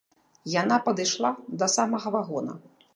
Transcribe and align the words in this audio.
Яна 0.61 0.79
падышла 0.87 1.33
да 1.65 1.69
самага 1.77 2.07
вагона. 2.21 2.63